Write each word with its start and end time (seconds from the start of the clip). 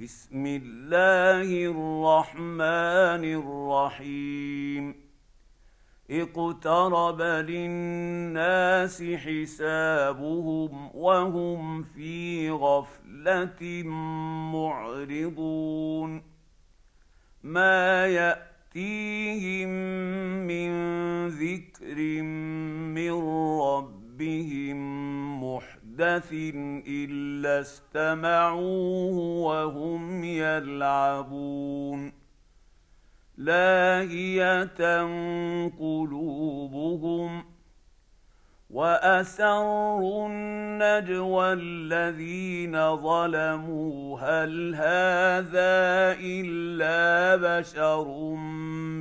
بسم 0.00 0.46
الله 0.46 1.50
الرحمن 2.30 3.24
الرحيم 3.90 4.94
اقترب 6.10 7.20
للناس 7.22 9.02
حسابهم 9.02 10.90
وهم 10.94 11.82
في 11.82 12.50
غفله 12.50 13.82
معرضون 15.32 16.22
ما 17.42 18.06
ياتيهم 18.06 19.68
من 20.46 20.70
ذكر 21.28 22.02
من 22.94 23.12
ربهم 23.60 25.44
محرم 25.44 25.77
مُحْدَثٍ 25.98 26.32
إِلَّا 26.86 27.60
اسْتَمَعُوهُ 27.60 29.16
وَهُمْ 29.42 30.24
يَلْعَبُونَ 30.24 32.12
لاهية 33.36 35.00
قلوبهم 35.68 37.40
ۖ 37.42 37.44
واسروا 38.70 40.26
النجوى 40.28 41.52
الذين 41.52 42.96
ظلموا 42.96 44.20
هل 44.20 44.74
هذا 44.74 45.72
الا 46.18 47.36
بشر 47.58 48.18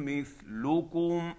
مثلكم 0.06 1.34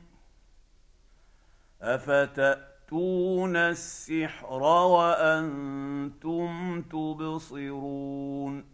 افتأ 1.83 2.68
تاتون 2.91 3.56
السحر 3.56 4.62
وانتم 4.62 6.83
تبصرون 6.83 8.65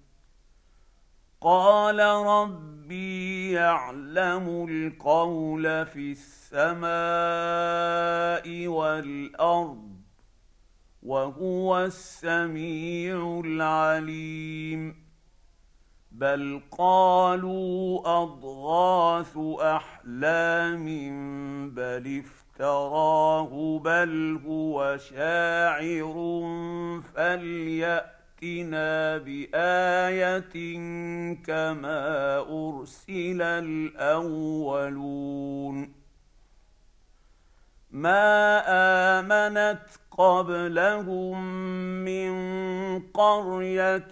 قال 1.41 1.99
ربي 2.01 3.53
يعلم 3.53 4.67
القول 4.71 5.87
في 5.87 6.13
السماء 6.13 8.67
والارض 8.67 9.95
وهو 11.03 11.79
السميع 11.85 13.41
العليم 13.45 14.95
بل 16.13 16.61
قالوا 16.79 18.01
اضغاث 18.23 19.37
احلام 19.61 20.81
بل 21.71 22.19
افترى 22.25 22.44
افتراه 22.61 23.79
بل 23.81 24.41
هو 24.47 24.97
شاعر 25.11 26.13
فلياتنا 27.15 29.19
بايه 29.19 30.39
كما 31.35 31.99
ارسل 32.39 33.43
الاولون 33.43 35.93
ما 37.91 38.63
امنت 39.21 39.83
قبلهم 40.19 41.41
من 42.05 42.33
قريه 43.15 44.09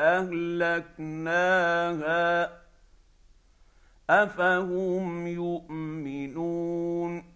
اهلكناها 0.00 2.50
افهم 4.10 5.26
يؤمنون 5.26 7.35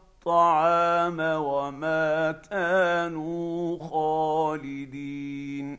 الطعام 0.21 1.17
وما 1.19 2.31
كانوا 2.51 3.79
خالدين 3.79 5.77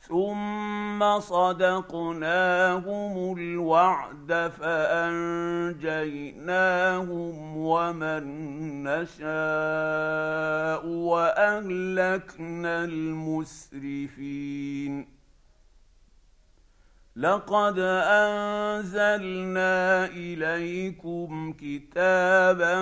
ثم 0.00 1.20
صدقناهم 1.20 3.34
الوعد 3.38 4.52
فانجيناهم 4.60 7.56
ومن 7.56 8.22
نشاء 8.82 10.86
واهلكنا 10.86 12.84
المسرفين 12.84 15.13
لقد 17.16 17.74
انزلنا 17.78 20.04
اليكم 20.06 21.52
كتابا 21.52 22.80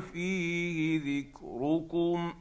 فيه 0.00 1.00
ذكركم 1.20 2.34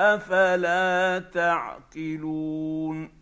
افلا 0.00 1.18
تعقلون 1.18 3.21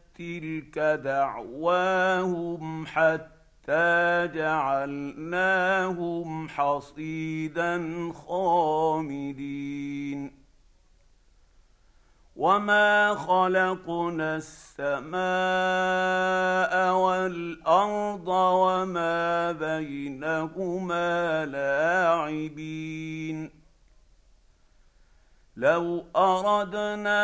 تلك 0.21 0.77
دعواهم 1.03 2.85
حتى 2.85 4.29
جعلناهم 4.35 6.49
حصيدا 6.49 7.81
خامدين 8.15 10.31
وما 12.35 13.15
خلقنا 13.15 14.35
السماء 14.35 15.11
والارض 16.95 18.27
وما 18.27 19.51
بينهما 19.51 21.45
لاعبين 21.45 23.49
لو 25.57 26.03
اردنا 26.15 27.23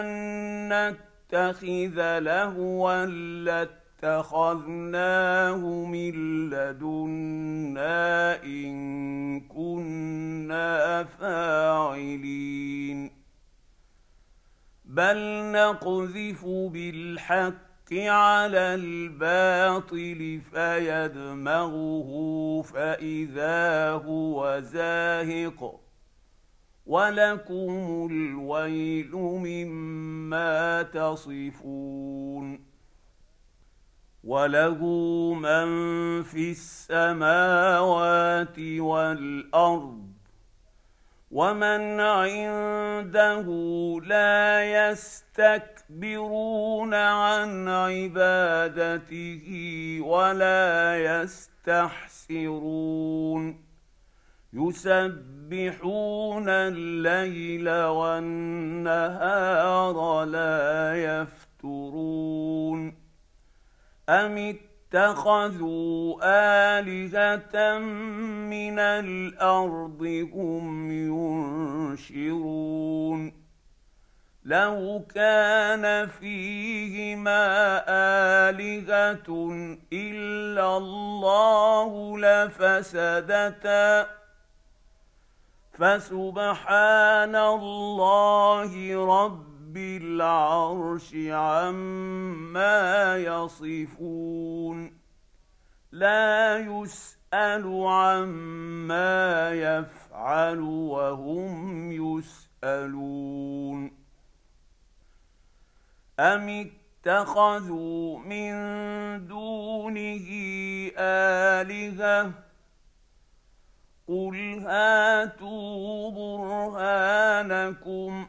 ان 0.00 0.08
نتقل 0.72 1.04
نتخذ 1.34 1.98
لهوا 2.18 3.06
لاتخذناه 3.44 5.84
من 5.84 6.12
لدنا 6.50 8.42
ان 8.44 9.40
كنا 9.40 11.04
فاعلين 11.04 13.10
بل 14.84 15.18
نقذف 15.52 16.44
بالحق 16.44 17.92
على 17.94 18.74
الباطل 18.74 20.40
فيدمغه 20.54 22.10
فاذا 22.62 23.90
هو 23.90 24.60
زاهق 24.60 25.83
ولكم 26.86 28.08
الويل 28.10 29.10
مما 29.16 30.82
تصفون 30.82 32.60
وله 34.24 34.74
من 35.34 35.66
في 36.22 36.50
السماوات 36.50 38.58
والارض 38.58 40.08
ومن 41.30 42.00
عنده 42.00 43.42
لا 44.06 44.62
يستكبرون 44.90 46.94
عن 46.94 47.68
عبادته 47.68 49.58
ولا 50.00 51.22
يستحسرون 51.22 53.63
يسبحون 54.54 56.48
الليل 56.48 57.68
والنهار 57.70 60.24
لا 60.24 60.94
يفترون 60.94 62.94
ام 64.08 64.54
اتخذوا 64.94 66.20
الهه 66.22 67.78
من 68.54 68.78
الارض 68.78 70.02
هم 70.34 70.90
ينشرون 70.90 73.44
لو 74.44 75.02
كان 75.14 76.06
فيهما 76.08 77.46
الهه 78.48 79.24
الا 79.92 80.76
الله 80.76 82.18
لفسدتا 82.18 84.06
فسبحان 85.78 87.34
الله 87.36 88.72
رب 89.24 89.76
العرش 89.76 91.14
عما 91.28 92.78
يصفون 93.16 94.92
لا 95.92 96.58
يسال 96.58 97.84
عما 97.86 99.50
يفعل 99.52 100.60
وهم 100.60 101.52
يسالون 101.92 103.90
ام 106.20 106.70
اتخذوا 107.02 108.18
من 108.18 108.52
دونه 109.26 110.22
الهه 110.98 112.32
قل 114.08 114.58
هاتوا 114.66 116.10
برهانكم 116.10 118.26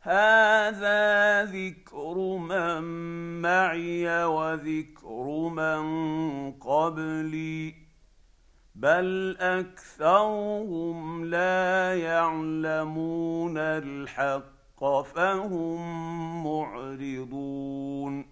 هذا 0.00 1.44
ذكر 1.44 2.14
من 2.36 2.82
معي 3.42 4.24
وذكر 4.24 5.48
من 5.48 6.52
قبلي 6.52 7.74
بل 8.74 9.36
اكثرهم 9.40 11.24
لا 11.24 11.96
يعلمون 11.98 13.58
الحق 13.58 15.02
فهم 15.02 15.78
معرضون 16.44 18.31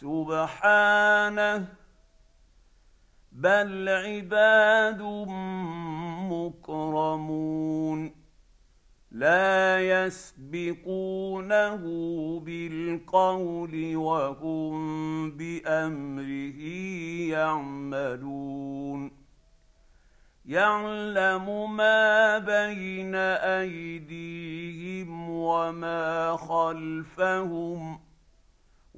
سبحانه 0.00 1.66
بل 3.32 3.88
عباد 3.88 5.02
مكرمون 6.30 8.14
لا 9.12 9.56
يسبقونه 9.88 11.76
بالقول 12.40 13.96
وهم 13.96 14.76
بامره 15.30 16.62
يعملون 17.34 19.18
يعلم 20.46 21.76
ما 21.76 22.38
بين 22.38 23.14
ايديهم 23.14 25.30
وما 25.30 26.36
خلفهم 26.36 28.07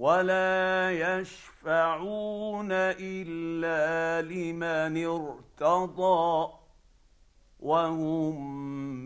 ولا 0.00 0.88
يشفعون 0.90 2.68
الا 2.72 4.24
لمن 4.34 5.04
ارتضى 5.06 6.52
وهم 7.60 8.34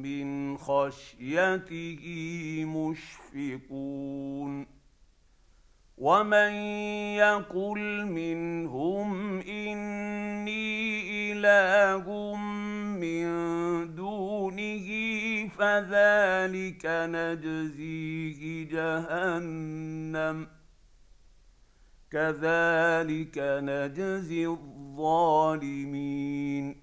من 0.02 0.56
خشيته 0.58 2.04
مشفقون 2.66 4.66
ومن 5.98 6.52
يقل 7.16 8.04
منهم 8.06 9.38
اني 9.40 10.92
اله 11.32 12.34
من 12.84 13.26
دونه 13.94 14.86
فذلك 15.58 16.82
نجزيه 16.86 18.64
جهنم 18.68 20.46
كذلك 22.14 23.36
نجزي 23.38 24.46
الظالمين 24.46 26.82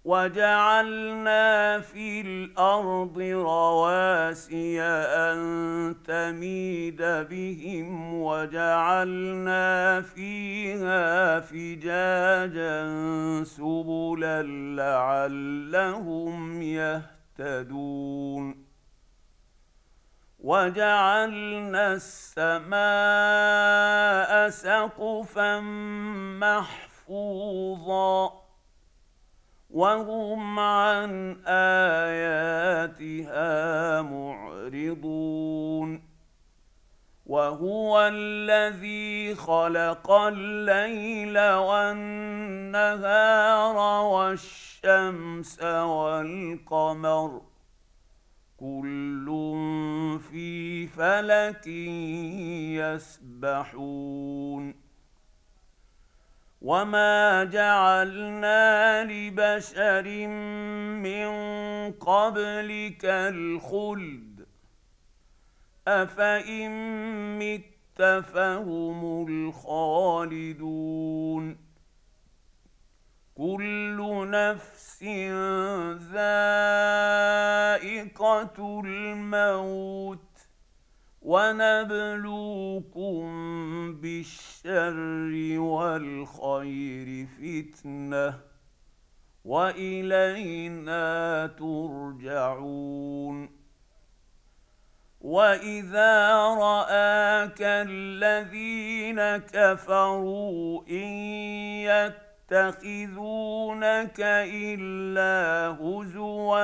وجعلنا 0.06 1.80
في 1.80 2.22
الارض 2.22 3.20
رواسي 3.22 4.82
ان 4.84 5.96
تميد 6.06 7.02
بهم 7.02 8.22
وجعلنا 8.22 10.02
فيها 10.02 11.40
فجاجا 11.40 12.84
سبلا 13.44 14.42
لعلهم 14.76 16.62
يهتدون 16.62 18.64
وجعلنا 20.40 21.94
السماء 21.94 24.50
سقفا 24.50 25.60
محفوظا 26.44 28.43
وهم 29.74 30.60
عن 30.60 31.36
اياتها 31.48 34.02
معرضون 34.02 36.02
وهو 37.26 38.00
الذي 38.12 39.36
خلق 39.36 40.12
الليل 40.12 41.40
والنهار 41.56 43.76
والشمس 44.06 45.64
والقمر 45.64 47.42
كل 48.58 49.28
في 50.32 50.88
فلك 50.88 51.68
يسبحون 53.38 54.83
وما 56.64 57.44
جعلنا 57.44 59.04
لبشر 59.04 60.04
من 61.04 61.32
قبلك 61.92 63.02
الخلد 63.06 64.46
افان 65.88 66.72
مت 67.40 67.62
فهم 68.34 69.26
الخالدون 69.30 71.58
كل 73.38 73.98
نفس 74.30 75.04
ذائقه 76.14 76.20
الموت 78.86 80.33
ونبلوكم 81.26 83.22
بالشر 83.96 85.60
والخير 85.60 87.28
فتنه 87.28 88.40
والينا 89.46 91.02
ترجعون 91.60 93.50
واذا 95.22 96.36
راك 96.38 97.58
الذين 97.62 99.20
كفروا 99.38 100.84
ان 100.90 101.10
يتخذونك 102.52 104.20
الا 104.20 105.38
هزوا 105.82 106.58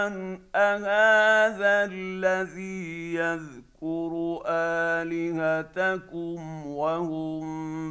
اهذا 0.56 1.92
الذي 1.96 3.14
يذكر 3.16 3.69
يذكر 3.80 4.12
الهتكم 5.08 6.40
وهم 6.68 7.46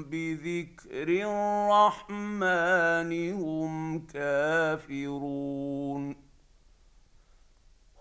بذكر 0.04 1.08
الرحمن 1.08 3.12
هم 3.32 4.04
كافرون 4.06 6.12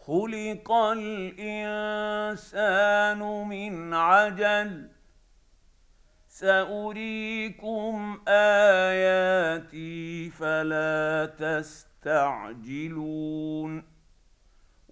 خلق 0.06 0.70
الانسان 0.72 3.20
من 3.48 3.94
عجل 3.94 4.90
ساريكم 6.28 8.18
اياتي 8.28 10.30
فلا 10.30 11.26
تستعجلون 11.40 13.67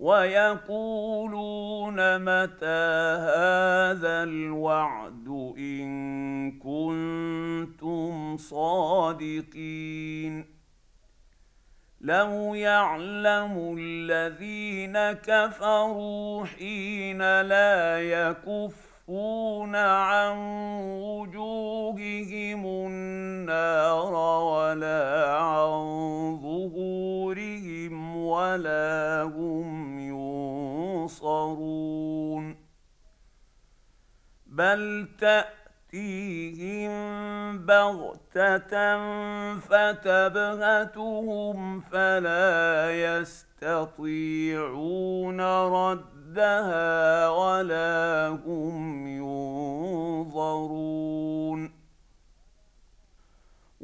ويقولون 0.05 1.97
متى 2.17 2.85
هذا 3.25 4.15
الوعد 4.23 5.27
ان 5.57 5.87
كنتم 6.51 8.37
صادقين 8.37 10.45
لو 12.01 12.55
يعلم 12.55 13.75
الذين 13.79 14.97
كفروا 15.11 16.45
حين 16.45 17.41
لا 17.41 18.01
يكفون 18.01 19.75
عن 19.75 20.37
وجوههم 21.01 22.65
النار 22.65 24.13
ولا 24.13 25.31
عن 25.37 25.67
ظهورهم 26.41 27.74
ولا 28.25 29.23
هم 29.35 29.99
ينصرون 29.99 32.55
بل 34.45 35.07
تأتيهم 35.19 37.59
بغتة 37.65 38.97
فتبهتهم 39.59 41.79
فلا 41.79 42.89
يستطيعون 43.19 45.41
ردها 45.67 47.29
ولا 47.29 48.27
هم 48.27 49.07
ينظرون 49.07 51.74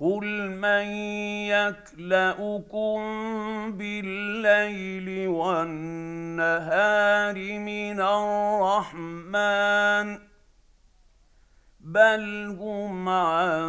قل 0.00 0.50
من 0.50 0.86
يكلاكم 1.52 2.96
بالليل 3.72 5.28
والنهار 5.28 7.58
من 7.58 8.00
الرحمن 8.00 10.18
بل 11.80 12.56
هم 12.60 13.08
عن 13.08 13.62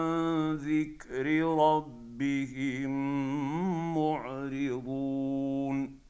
ذكر 0.55 1.25
ربهم 1.57 2.91
معرضون 3.95 6.00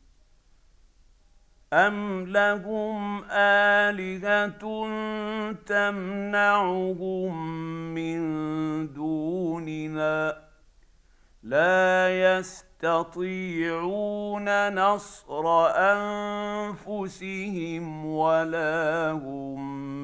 أم 1.73 2.23
لهم 2.27 3.23
آلهة 3.23 4.87
تمنعهم 5.65 7.55
من 7.93 8.21
دوننا 8.93 10.37
لا 11.43 12.21
يستطيعون 12.37 14.67
نصر 14.75 15.69
أنفسهم 15.69 18.05
ولا 18.05 19.11
هم 19.11 19.63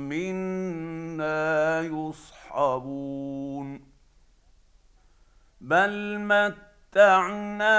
منا 0.09 1.81
يصحبون 1.81 3.81
بل 5.61 6.19
مت 6.19 6.66
متعنا 6.91 7.75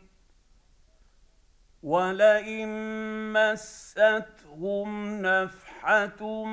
ولئن 1.83 2.67
مستهم 3.33 5.11
نفحه 5.21 6.43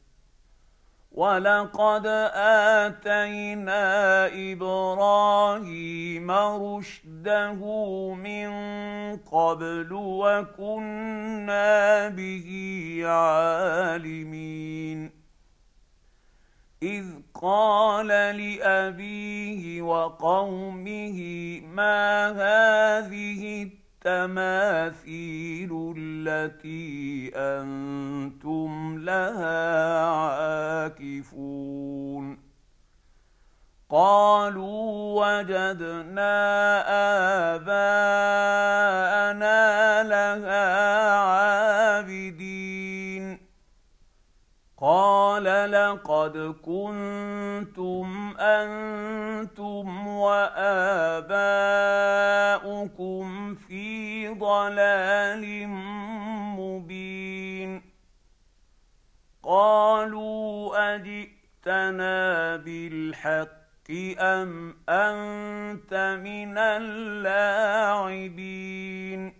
ولقد 1.15 2.05
اتينا 3.03 3.83
ابراهيم 4.53 6.29
رشده 6.31 7.61
من 8.13 8.49
قبل 9.17 9.89
وكنا 9.93 12.07
به 12.09 13.01
عالمين 13.05 15.11
اذ 16.83 17.05
قال 17.41 18.07
لابيه 18.07 19.81
وقومه 19.81 21.19
ما 21.61 22.27
هذه 22.31 23.69
التماثيل 24.05 25.93
التي 25.97 27.31
انتم 27.35 28.97
لها 28.99 29.99
عاكفون 30.05 32.37
قالوا 33.89 34.91
وجدنا 35.25 36.39
اباءنا 37.55 40.03
لها 40.03 40.95
عابدين 41.15 43.37
قال 44.81 45.43
لقد 45.71 46.37
كنتم 46.63 48.33
انتم 48.39 50.07
واباؤكم 50.07 53.00
ضلال 54.51 55.67
مبين 56.57 57.81
قالوا 59.43 60.49
اجئتنا 60.95 62.55
بالحق 62.55 63.57
ام 64.19 64.73
انت 64.89 66.19
من 66.23 66.57
اللاعبين 66.57 69.33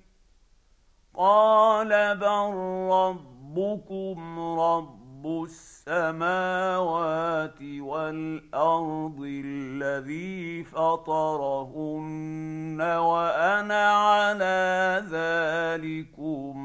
قال 1.14 2.16
بل 2.16 2.54
ربكم 2.96 4.40
رب 4.60 5.01
رب 5.22 5.44
السماوات 5.46 7.60
والارض 7.80 9.20
الذي 9.46 10.64
فطرهن 10.64 12.82
وانا 12.82 13.86
على 13.92 15.02
ذلكم 15.10 16.58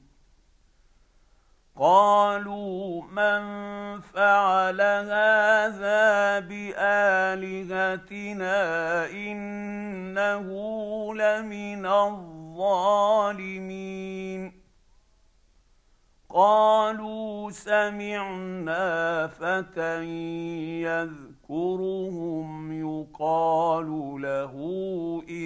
قالوا 1.80 3.02
من 3.02 3.42
فعل 4.02 4.82
هذا 4.82 6.40
بالهتنا 6.40 9.12
انه 9.12 10.44
لمن 11.16 11.86
الظالمين 11.86 14.65
قالوا 16.38 17.50
سمعنا 17.52 19.28
فتى 19.28 20.04
يذكرهم 20.84 22.72
يقال 22.74 23.88
له 24.22 24.54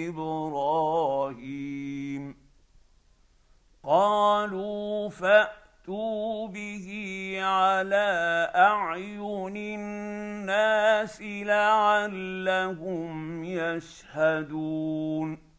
ابراهيم 0.08 2.34
قالوا 3.84 5.08
فاتوا 5.10 6.46
به 6.48 6.86
على 7.42 8.50
اعين 8.54 9.56
الناس 9.56 11.22
لعلهم 11.46 13.44
يشهدون 13.44 15.49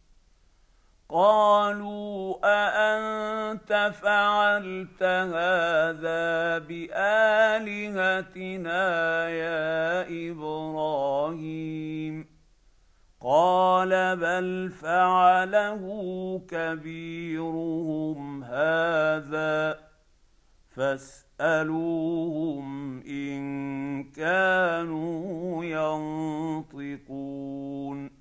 قالوا 1.13 2.35
اانت 2.43 3.91
فعلت 4.01 5.03
هذا 5.03 6.57
بالهتنا 6.57 8.85
يا 9.29 10.01
ابراهيم 10.31 12.25
قال 13.21 13.89
بل 14.17 14.71
فعله 14.81 15.83
كبيرهم 16.49 18.43
هذا 18.43 19.79
فاسالوهم 20.75 22.99
ان 23.01 24.03
كانوا 24.11 25.65
ينطقون 25.65 28.20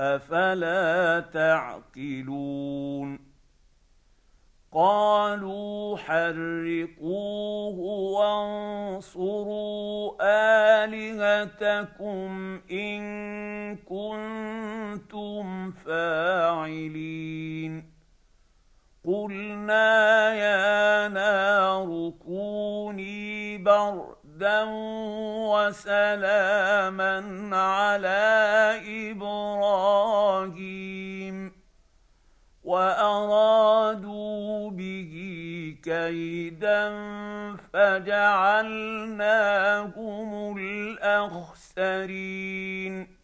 افلا 0.00 1.20
تعقلون 1.20 3.18
قالوا 4.72 5.96
حرقوه 5.96 7.78
وانصروا 8.20 10.12
الهتكم 10.84 12.60
ان 12.70 13.00
كنتم 13.76 15.70
فاعلين 15.72 17.92
قلنا 19.06 20.34
يا 20.34 21.08
نار 21.08 22.12
كوني 22.26 23.58
بردا 23.58 24.25
ودا 24.36 24.68
وسلاما 25.48 27.14
على 27.56 28.26
ابراهيم 29.16 31.52
وارادوا 32.64 34.70
به 34.70 35.14
كيدا 35.84 36.82
فجعلناهم 37.72 40.58
الاخسرين 40.58 43.15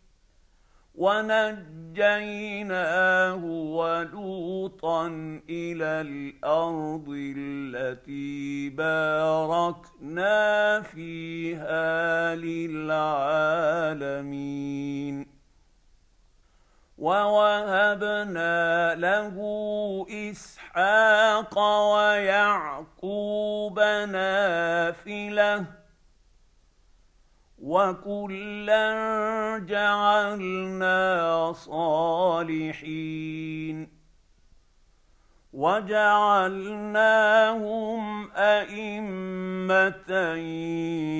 ونجيناه 1.02 3.42
ولوطا 3.74 5.06
الى 5.50 5.84
الارض 6.00 7.06
التي 7.18 8.70
باركنا 8.70 10.80
فيها 10.80 12.34
للعالمين 12.34 15.26
ووهبنا 16.98 18.94
له 18.94 19.36
اسحاق 20.30 21.58
ويعقوب 21.94 23.80
نافله 24.08 25.81
وكلا 27.62 28.86
جعلنا 29.68 31.52
صالحين 31.52 33.88
وجعلناهم 35.52 38.30
ائمه 38.32 40.10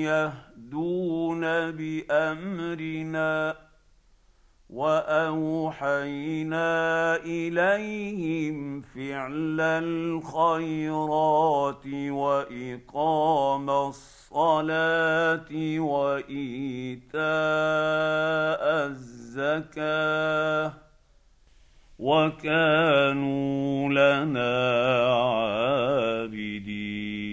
يهدون 0.03 1.41
بامرنا 1.71 3.57
واوحينا 4.73 6.65
اليهم 7.15 8.81
فعل 8.81 9.59
الخيرات 9.61 11.85
واقام 12.09 13.69
الصلاه 13.69 15.51
وايتاء 15.79 17.21
الزكاه 18.85 20.73
وكانوا 21.99 23.13
لنا 23.89 24.51
عابدين 25.13 27.32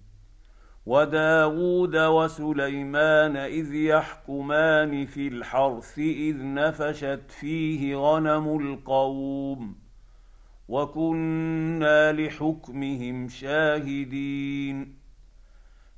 وداود 0.87 1.95
وسليمان 1.95 3.37
اذ 3.37 3.75
يحكمان 3.75 5.05
في 5.05 5.27
الحرث 5.27 5.97
اذ 5.99 6.35
نفشت 6.39 7.19
فيه 7.39 7.95
غنم 7.95 8.59
القوم 8.61 9.75
وكنا 10.67 12.11
لحكمهم 12.13 13.29
شاهدين 13.29 14.95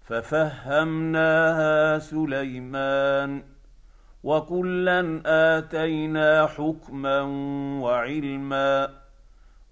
ففهمناها 0.02 2.00
سليمان 2.00 3.43
وكلا 4.24 5.22
اتينا 5.58 6.46
حكما 6.48 7.22
وعلما 7.82 9.03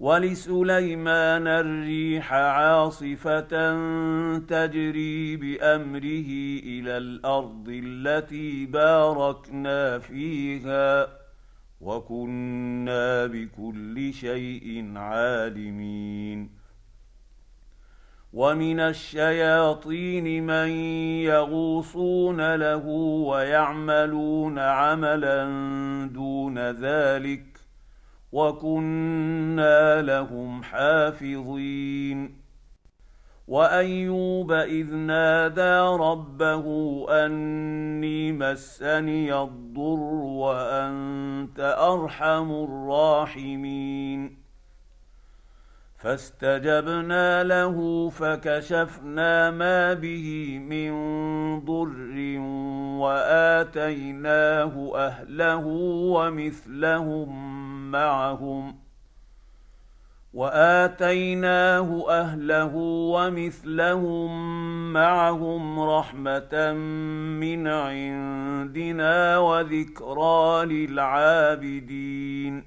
ولسليمان 0.00 1.46
الريح 1.46 2.32
عاصفه 2.32 3.48
تجري 4.38 5.36
بامره 5.36 6.24
الى 6.70 6.98
الارض 6.98 7.66
التي 7.68 8.66
باركنا 8.66 9.98
فيها 9.98 11.08
وكنا 11.80 13.26
بكل 13.26 14.12
شيء 14.12 14.92
عالمين 14.96 16.50
ومن 18.32 18.80
الشياطين 18.80 20.46
من 20.46 20.68
يغوصون 21.30 22.54
له 22.54 22.86
ويعملون 23.26 24.58
عملا 24.58 25.44
دون 26.14 26.58
ذلك 26.58 27.49
وكنا 28.32 30.02
لهم 30.02 30.62
حافظين 30.62 32.40
وايوب 33.48 34.52
اذ 34.52 34.94
نادى 34.94 35.80
ربه 36.04 36.64
اني 37.26 38.32
مسني 38.32 39.42
الضر 39.42 40.00
وانت 40.14 41.76
ارحم 41.78 42.50
الراحمين 42.52 44.40
فاستجبنا 45.98 47.42
له 47.44 48.08
فكشفنا 48.08 49.50
ما 49.50 49.92
به 49.94 50.58
من 50.58 50.92
ضر 51.64 52.38
واتيناه 53.04 54.92
اهله 55.06 55.66
ومثلهم 56.16 57.59
معهم 57.90 58.74
واتيناه 60.34 62.06
اهله 62.10 62.72
ومثلهم 63.12 64.92
معهم 64.92 65.80
رحمه 65.80 66.72
من 67.42 67.66
عندنا 67.66 69.38
وذكرى 69.38 70.64
للعابدين 70.66 72.64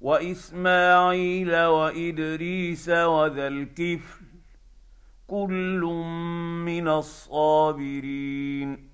واسماعيل 0.00 1.56
وادريس 1.56 2.88
وذا 2.88 3.46
الكفل 3.46 4.24
كل 5.28 5.80
من 6.64 6.88
الصابرين 6.88 8.88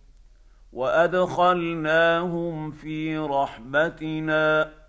وادخلناهم 0.73 2.71
في 2.71 3.19
رحمتنا 3.19 4.80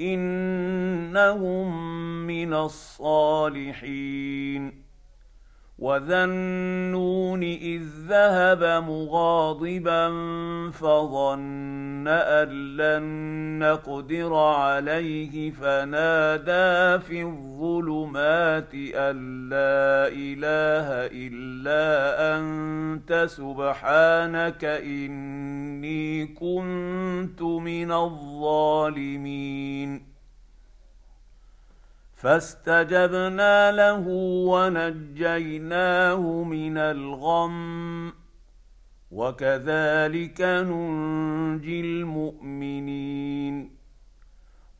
انهم 0.00 1.92
من 2.26 2.54
الصالحين 2.54 4.84
وذا 5.78 6.24
النون 6.24 7.42
اذ 7.42 7.82
ذهب 8.08 8.64
مغاضبا 8.82 10.06
فظن 10.70 12.08
ان 12.08 12.76
لن 12.76 13.02
نقدر 13.58 14.34
عليه 14.36 15.50
فنادى 15.50 17.02
في 17.02 17.22
الظلمات 17.22 18.74
ان 18.74 19.14
لا 19.48 20.08
اله 20.08 20.88
الا 21.14 22.16
انت 22.38 23.26
سبحانك 23.30 24.64
اني 24.64 25.63
اني 25.84 26.26
كنت 26.26 27.42
من 27.42 27.92
الظالمين 27.92 30.02
فاستجبنا 32.16 33.72
له 33.72 34.04
ونجيناه 34.48 36.42
من 36.42 36.76
الغم 36.78 38.12
وكذلك 39.10 40.40
ننجي 40.40 41.80
المؤمنين 41.80 43.73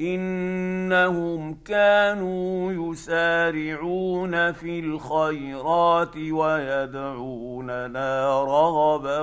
انهم 0.00 1.54
كانوا 1.54 2.72
يسارعون 2.92 4.52
في 4.52 4.80
الخيرات 4.80 6.16
ويدعوننا 6.16 8.42
رغبا 8.42 9.20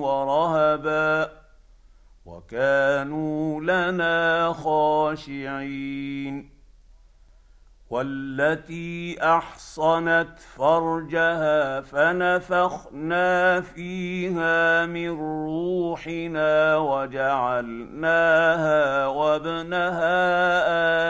ورهبا 0.00 1.30
وكانوا 2.26 3.60
لنا 3.60 4.52
خاشعين 4.52 6.55
والتي 7.90 9.16
احصنت 9.22 10.38
فرجها 10.56 11.80
فنفخنا 11.80 13.60
فيها 13.60 14.86
من 14.86 15.08
روحنا 15.20 16.76
وجعلناها 16.76 19.06
وابنها 19.06 20.26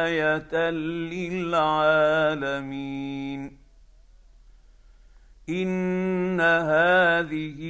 ايه 0.06 0.70
للعالمين 0.70 3.65
ان 5.48 6.40
هذه 6.40 7.60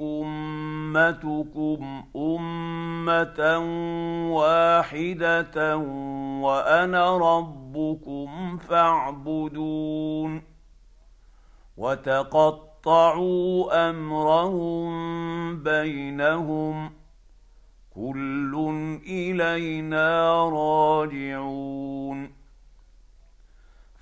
امتكم 0.00 2.04
امه 2.16 3.58
واحده 4.36 5.76
وانا 6.42 7.18
ربكم 7.18 8.56
فاعبدون 8.56 10.42
وتقطعوا 11.76 13.90
امرهم 13.90 15.62
بينهم 15.62 16.90
كل 17.94 18.58
الينا 19.10 20.34
راجعون 20.48 22.37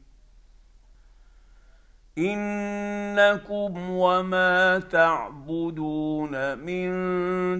انكم 2.17 3.89
وما 3.89 4.79
تعبدون 4.79 6.57
من 6.57 6.91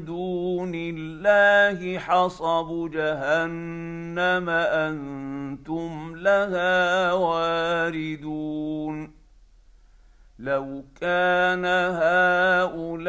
دون 0.06 0.72
الله 0.76 1.98
حصب 2.00 2.92
جهنم 2.92 4.50
انتم 4.50 6.16
لها 6.16 7.14
واردون 7.14 9.12
لو 10.40 10.84
كان 11.02 11.66
هؤلاء 12.04 13.08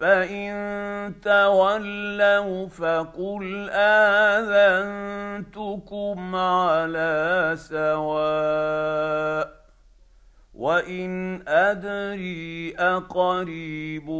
فان 0.00 1.14
تولوا 1.20 2.68
فقل 2.68 3.70
اذنتكم 3.70 6.36
على 6.36 7.52
سواء 7.56 9.64
وان 10.54 11.42
ادري 11.48 12.74
اقريب 12.78 14.10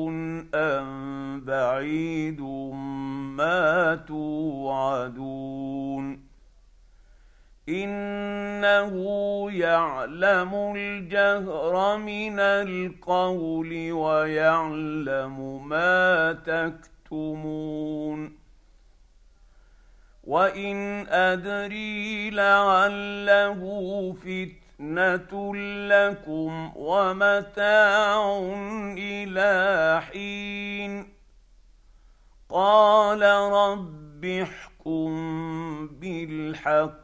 ام 0.54 1.40
بعيد 1.44 2.40
ما 3.36 3.94
توعدون 3.94 6.23
انه 7.68 8.96
يعلم 9.52 10.72
الجهر 10.76 11.96
من 11.96 12.38
القول 12.40 13.92
ويعلم 13.92 15.68
ما 15.68 16.32
تكتمون 16.32 18.32
وان 20.24 21.06
ادري 21.08 22.30
لعله 22.30 23.60
فتنه 24.22 25.56
لكم 25.88 26.72
ومتاع 26.76 28.38
الى 28.98 29.52
حين 30.12 31.08
قال 32.48 33.22
رب 33.52 34.24
احكم 34.24 35.88
بالحق 35.88 37.03